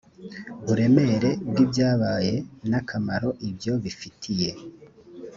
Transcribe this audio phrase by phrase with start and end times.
[0.65, 2.33] buremere bw ibyabaye
[2.69, 4.51] n akamaro ibyo bifitiye